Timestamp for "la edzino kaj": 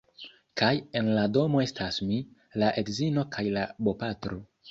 2.63-3.47